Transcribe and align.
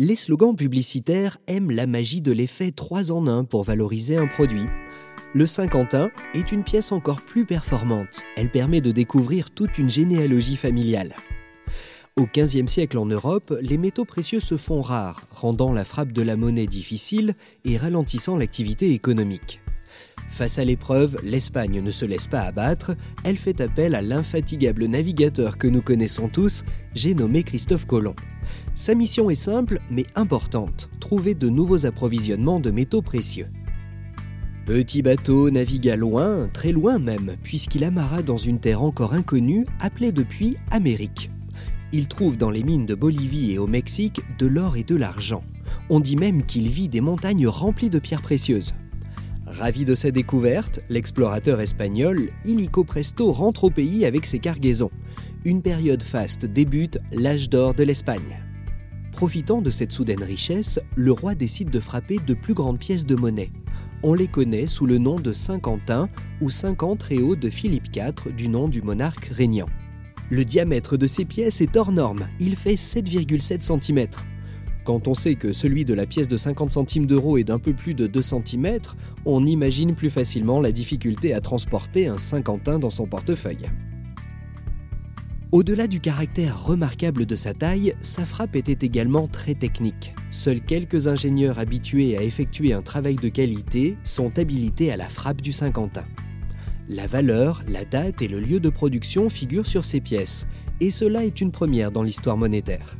Les 0.00 0.14
slogans 0.14 0.54
publicitaires 0.54 1.38
aiment 1.48 1.72
la 1.72 1.88
magie 1.88 2.20
de 2.20 2.30
l'effet 2.30 2.70
3 2.70 3.10
en 3.10 3.26
1 3.26 3.42
pour 3.42 3.64
valoriser 3.64 4.16
un 4.16 4.28
produit. 4.28 4.66
Le 5.34 5.44
Saint-Quentin 5.44 6.10
est 6.34 6.52
une 6.52 6.62
pièce 6.62 6.92
encore 6.92 7.20
plus 7.20 7.44
performante. 7.44 8.22
Elle 8.36 8.48
permet 8.48 8.80
de 8.80 8.92
découvrir 8.92 9.50
toute 9.50 9.76
une 9.76 9.90
généalogie 9.90 10.54
familiale. 10.54 11.16
Au 12.16 12.26
XVe 12.26 12.68
siècle 12.68 12.96
en 12.96 13.06
Europe, 13.06 13.52
les 13.60 13.76
métaux 13.76 14.04
précieux 14.04 14.40
se 14.40 14.56
font 14.56 14.82
rares, 14.82 15.22
rendant 15.32 15.72
la 15.72 15.84
frappe 15.84 16.12
de 16.12 16.22
la 16.22 16.36
monnaie 16.36 16.68
difficile 16.68 17.34
et 17.64 17.76
ralentissant 17.76 18.36
l'activité 18.36 18.92
économique. 18.92 19.60
Face 20.28 20.58
à 20.58 20.64
l'épreuve, 20.64 21.16
l'Espagne 21.24 21.80
ne 21.80 21.90
se 21.90 22.04
laisse 22.04 22.26
pas 22.26 22.42
abattre, 22.42 22.94
elle 23.24 23.36
fait 23.36 23.60
appel 23.60 23.94
à 23.94 24.02
l'infatigable 24.02 24.84
navigateur 24.86 25.58
que 25.58 25.66
nous 25.66 25.82
connaissons 25.82 26.28
tous, 26.28 26.62
j'ai 26.94 27.14
nommé 27.14 27.42
Christophe 27.42 27.86
Colomb. 27.86 28.14
Sa 28.74 28.94
mission 28.94 29.30
est 29.30 29.34
simple 29.34 29.80
mais 29.90 30.04
importante, 30.14 30.90
trouver 31.00 31.34
de 31.34 31.48
nouveaux 31.48 31.86
approvisionnements 31.86 32.60
de 32.60 32.70
métaux 32.70 33.02
précieux. 33.02 33.48
Petit 34.66 35.00
bateau 35.00 35.50
navigua 35.50 35.96
loin, 35.96 36.46
très 36.52 36.72
loin 36.72 36.98
même, 36.98 37.36
puisqu'il 37.42 37.84
amarra 37.84 38.22
dans 38.22 38.36
une 38.36 38.60
terre 38.60 38.82
encore 38.82 39.14
inconnue, 39.14 39.64
appelée 39.80 40.12
depuis 40.12 40.58
Amérique. 40.70 41.30
Il 41.90 42.06
trouve 42.06 42.36
dans 42.36 42.50
les 42.50 42.62
mines 42.62 42.84
de 42.84 42.94
Bolivie 42.94 43.52
et 43.52 43.58
au 43.58 43.66
Mexique 43.66 44.20
de 44.38 44.46
l'or 44.46 44.76
et 44.76 44.84
de 44.84 44.94
l'argent. 44.94 45.42
On 45.88 46.00
dit 46.00 46.16
même 46.16 46.44
qu'il 46.44 46.68
vit 46.68 46.90
des 46.90 47.00
montagnes 47.00 47.48
remplies 47.48 47.88
de 47.88 47.98
pierres 47.98 48.20
précieuses. 48.20 48.74
Ravi 49.50 49.84
de 49.84 49.94
sa 49.94 50.10
découverte, 50.10 50.80
l'explorateur 50.88 51.60
espagnol 51.60 52.30
illico 52.44 52.84
presto 52.84 53.32
rentre 53.32 53.64
au 53.64 53.70
pays 53.70 54.04
avec 54.04 54.26
ses 54.26 54.38
cargaisons. 54.38 54.90
Une 55.44 55.62
période 55.62 56.02
faste 56.02 56.44
débute, 56.44 56.98
l'âge 57.12 57.48
d'or 57.48 57.74
de 57.74 57.82
l'Espagne. 57.82 58.44
Profitant 59.12 59.62
de 59.62 59.70
cette 59.70 59.90
soudaine 59.90 60.22
richesse, 60.22 60.80
le 60.96 61.12
roi 61.12 61.34
décide 61.34 61.70
de 61.70 61.80
frapper 61.80 62.18
de 62.24 62.34
plus 62.34 62.54
grandes 62.54 62.78
pièces 62.78 63.06
de 63.06 63.16
monnaie. 63.16 63.50
On 64.02 64.14
les 64.14 64.28
connaît 64.28 64.66
sous 64.66 64.86
le 64.86 64.98
nom 64.98 65.18
de 65.18 65.32
Cinquantin 65.32 66.08
ou 66.40 66.50
50 66.50 67.02
réaux 67.02 67.34
de 67.34 67.50
Philippe 67.50 67.88
IV 67.96 68.32
du 68.36 68.48
nom 68.48 68.68
du 68.68 68.82
monarque 68.82 69.30
régnant. 69.32 69.68
Le 70.30 70.44
diamètre 70.44 70.98
de 70.98 71.06
ces 71.06 71.24
pièces 71.24 71.62
est 71.62 71.76
hors 71.76 71.90
norme, 71.90 72.28
il 72.38 72.54
fait 72.54 72.74
7,7 72.74 73.80
cm. 73.80 74.06
Quand 74.88 75.06
on 75.06 75.12
sait 75.12 75.34
que 75.34 75.52
celui 75.52 75.84
de 75.84 75.92
la 75.92 76.06
pièce 76.06 76.28
de 76.28 76.38
50 76.38 76.72
centimes 76.72 77.04
d'euros 77.04 77.36
est 77.36 77.44
d'un 77.44 77.58
peu 77.58 77.74
plus 77.74 77.92
de 77.92 78.06
2 78.06 78.22
cm, 78.22 78.78
on 79.26 79.44
imagine 79.44 79.94
plus 79.94 80.08
facilement 80.08 80.62
la 80.62 80.72
difficulté 80.72 81.34
à 81.34 81.42
transporter 81.42 82.06
un 82.06 82.16
cinquantin 82.16 82.78
dans 82.78 82.88
son 82.88 83.06
portefeuille. 83.06 83.68
Au-delà 85.52 85.88
du 85.88 86.00
caractère 86.00 86.64
remarquable 86.64 87.26
de 87.26 87.36
sa 87.36 87.52
taille, 87.52 87.96
sa 88.00 88.24
frappe 88.24 88.56
était 88.56 88.86
également 88.86 89.28
très 89.28 89.54
technique. 89.54 90.14
Seuls 90.30 90.62
quelques 90.62 91.06
ingénieurs 91.06 91.58
habitués 91.58 92.16
à 92.16 92.22
effectuer 92.22 92.72
un 92.72 92.80
travail 92.80 93.16
de 93.16 93.28
qualité 93.28 93.98
sont 94.04 94.38
habilités 94.38 94.90
à 94.90 94.96
la 94.96 95.10
frappe 95.10 95.42
du 95.42 95.52
cinquantin. 95.52 96.06
La 96.88 97.06
valeur, 97.06 97.62
la 97.68 97.84
date 97.84 98.22
et 98.22 98.28
le 98.28 98.40
lieu 98.40 98.58
de 98.58 98.70
production 98.70 99.28
figurent 99.28 99.66
sur 99.66 99.84
ces 99.84 100.00
pièces, 100.00 100.46
et 100.80 100.90
cela 100.90 101.26
est 101.26 101.42
une 101.42 101.52
première 101.52 101.92
dans 101.92 102.02
l'histoire 102.02 102.38
monétaire. 102.38 102.96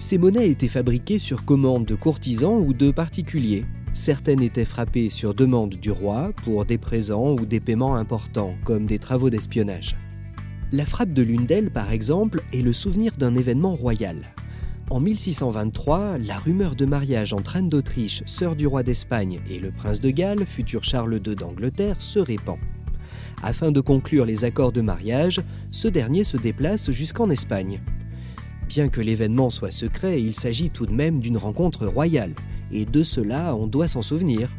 Ces 0.00 0.16
monnaies 0.16 0.48
étaient 0.48 0.68
fabriquées 0.68 1.18
sur 1.18 1.44
commande 1.44 1.84
de 1.84 1.96
courtisans 1.96 2.64
ou 2.64 2.72
de 2.72 2.92
particuliers. 2.92 3.66
Certaines 3.94 4.42
étaient 4.42 4.64
frappées 4.64 5.08
sur 5.08 5.34
demande 5.34 5.74
du 5.74 5.90
roi 5.90 6.30
pour 6.44 6.64
des 6.64 6.78
présents 6.78 7.32
ou 7.32 7.44
des 7.44 7.58
paiements 7.58 7.96
importants, 7.96 8.54
comme 8.64 8.86
des 8.86 9.00
travaux 9.00 9.28
d'espionnage. 9.28 9.96
La 10.70 10.84
frappe 10.84 11.12
de 11.12 11.22
l'une 11.22 11.46
d'elles, 11.46 11.72
par 11.72 11.90
exemple, 11.90 12.42
est 12.52 12.62
le 12.62 12.72
souvenir 12.72 13.16
d'un 13.16 13.34
événement 13.34 13.74
royal. 13.74 14.34
En 14.88 15.00
1623, 15.00 16.18
la 16.18 16.38
rumeur 16.38 16.76
de 16.76 16.86
mariage 16.86 17.32
entre 17.32 17.56
Anne 17.56 17.68
d'Autriche, 17.68 18.22
sœur 18.24 18.54
du 18.54 18.68
roi 18.68 18.84
d'Espagne, 18.84 19.40
et 19.50 19.58
le 19.58 19.72
prince 19.72 20.00
de 20.00 20.10
Galles, 20.10 20.46
futur 20.46 20.84
Charles 20.84 21.20
II 21.26 21.34
d'Angleterre, 21.34 22.00
se 22.00 22.20
répand. 22.20 22.58
Afin 23.42 23.72
de 23.72 23.80
conclure 23.80 24.26
les 24.26 24.44
accords 24.44 24.72
de 24.72 24.80
mariage, 24.80 25.40
ce 25.72 25.88
dernier 25.88 26.22
se 26.22 26.36
déplace 26.36 26.92
jusqu'en 26.92 27.30
Espagne. 27.30 27.80
Bien 28.68 28.90
que 28.90 29.00
l'événement 29.00 29.48
soit 29.48 29.70
secret, 29.70 30.20
il 30.20 30.34
s'agit 30.34 30.68
tout 30.68 30.84
de 30.84 30.92
même 30.92 31.20
d'une 31.20 31.38
rencontre 31.38 31.86
royale, 31.86 32.34
et 32.70 32.84
de 32.84 33.02
cela 33.02 33.56
on 33.56 33.66
doit 33.66 33.88
s'en 33.88 34.02
souvenir. 34.02 34.50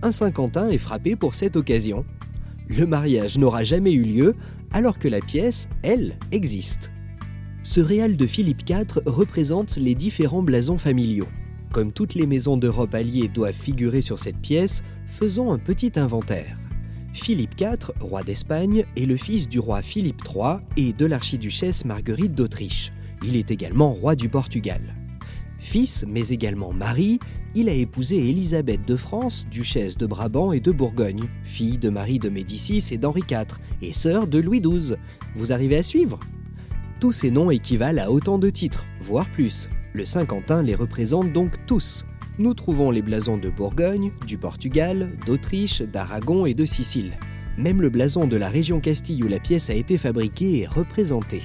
Un 0.00 0.10
Saint-Quentin 0.10 0.70
est 0.70 0.78
frappé 0.78 1.16
pour 1.16 1.34
cette 1.34 1.56
occasion. 1.56 2.06
Le 2.66 2.86
mariage 2.86 3.36
n'aura 3.36 3.62
jamais 3.62 3.92
eu 3.92 4.04
lieu, 4.04 4.34
alors 4.72 4.98
que 4.98 5.06
la 5.06 5.20
pièce, 5.20 5.68
elle, 5.82 6.18
existe. 6.30 6.90
Ce 7.62 7.80
réal 7.80 8.16
de 8.16 8.26
Philippe 8.26 8.68
IV 8.68 9.02
représente 9.04 9.76
les 9.76 9.94
différents 9.94 10.42
blasons 10.42 10.78
familiaux. 10.78 11.28
Comme 11.72 11.92
toutes 11.92 12.14
les 12.14 12.26
maisons 12.26 12.56
d'Europe 12.56 12.94
alliées 12.94 13.28
doivent 13.28 13.52
figurer 13.52 14.00
sur 14.00 14.18
cette 14.18 14.38
pièce, 14.38 14.82
faisons 15.06 15.52
un 15.52 15.58
petit 15.58 15.92
inventaire. 15.96 16.58
Philippe 17.12 17.60
IV, 17.60 17.92
roi 18.00 18.22
d'Espagne, 18.22 18.86
est 18.96 19.04
le 19.04 19.16
fils 19.18 19.46
du 19.46 19.58
roi 19.58 19.82
Philippe 19.82 20.22
III 20.26 20.56
et 20.78 20.94
de 20.94 21.04
l'archiduchesse 21.04 21.84
Marguerite 21.84 22.34
d'Autriche. 22.34 22.92
Il 23.24 23.36
est 23.36 23.50
également 23.50 23.92
roi 23.92 24.14
du 24.14 24.28
Portugal. 24.28 24.94
Fils, 25.58 26.04
mais 26.08 26.28
également 26.28 26.72
mari, 26.72 27.18
il 27.54 27.68
a 27.68 27.72
épousé 27.72 28.16
Élisabeth 28.16 28.86
de 28.86 28.96
France, 28.96 29.46
duchesse 29.50 29.96
de 29.96 30.06
Brabant 30.06 30.52
et 30.52 30.60
de 30.60 30.72
Bourgogne, 30.72 31.28
fille 31.42 31.78
de 31.78 31.88
Marie 31.88 32.18
de 32.18 32.28
Médicis 32.28 32.84
et 32.90 32.98
d'Henri 32.98 33.22
IV, 33.30 33.58
et 33.82 33.92
sœur 33.92 34.26
de 34.26 34.38
Louis 34.38 34.60
XII. 34.60 34.96
Vous 35.36 35.52
arrivez 35.52 35.76
à 35.76 35.82
suivre? 35.82 36.18
Tous 37.00 37.12
ces 37.12 37.30
noms 37.30 37.50
équivalent 37.50 38.02
à 38.02 38.08
autant 38.08 38.38
de 38.38 38.50
titres, 38.50 38.86
voire 39.00 39.30
plus. 39.30 39.68
Le 39.92 40.04
Saint-Quentin 40.04 40.62
les 40.62 40.74
représente 40.74 41.32
donc 41.32 41.52
tous, 41.66 42.06
nous 42.38 42.54
trouvons 42.54 42.90
les 42.90 43.02
blasons 43.02 43.36
de 43.36 43.50
Bourgogne, 43.50 44.10
du 44.26 44.38
Portugal, 44.38 45.12
d'Autriche, 45.26 45.82
d'Aragon 45.82 46.46
et 46.46 46.54
de 46.54 46.64
Sicile. 46.64 47.12
Même 47.58 47.82
le 47.82 47.90
blason 47.90 48.26
de 48.26 48.38
la 48.38 48.48
région 48.48 48.80
Castille 48.80 49.22
où 49.22 49.28
la 49.28 49.38
pièce 49.38 49.68
a 49.68 49.74
été 49.74 49.98
fabriquée 49.98 50.60
est 50.60 50.66
représenté. 50.66 51.42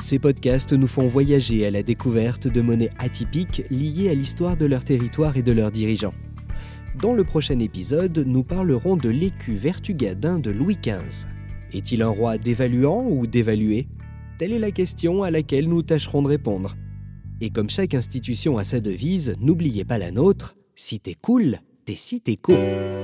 Ces 0.00 0.18
podcasts 0.18 0.72
nous 0.72 0.86
font 0.86 1.06
voyager 1.06 1.66
à 1.66 1.70
la 1.70 1.82
découverte 1.82 2.48
de 2.48 2.62
monnaies 2.62 2.90
atypiques 2.98 3.62
liées 3.70 4.08
à 4.08 4.14
l'histoire 4.14 4.56
de 4.56 4.64
leur 4.64 4.82
territoire 4.82 5.36
et 5.36 5.42
de 5.42 5.52
leurs 5.52 5.70
dirigeants. 5.70 6.14
Dans 7.00 7.12
le 7.12 7.22
prochain 7.22 7.58
épisode, 7.58 8.24
nous 8.26 8.42
parlerons 8.42 8.96
de 8.96 9.10
l'écu 9.10 9.56
vertugadin 9.56 10.38
de 10.38 10.50
Louis 10.50 10.78
XV. 10.82 11.26
Est-il 11.72 12.02
un 12.02 12.08
roi 12.08 12.38
dévaluant 12.38 13.06
ou 13.08 13.26
dévalué? 13.26 13.88
Telle 14.38 14.52
est 14.52 14.58
la 14.58 14.70
question 14.70 15.22
à 15.22 15.30
laquelle 15.30 15.68
nous 15.68 15.82
tâcherons 15.82 16.22
de 16.22 16.28
répondre. 16.28 16.76
Et 17.42 17.50
comme 17.50 17.70
chaque 17.70 17.94
institution 17.94 18.58
a 18.58 18.64
sa 18.64 18.80
devise, 18.80 19.34
n'oubliez 19.38 19.84
pas 19.84 19.98
la 19.98 20.10
nôtre, 20.10 20.56
si 20.74 20.98
t'es 20.98 21.14
cool, 21.14 21.60
t'es 21.84 21.94
si 21.94 22.20
t'es 22.20 22.36
cool. 22.36 22.99